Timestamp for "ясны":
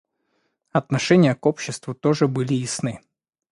2.55-3.01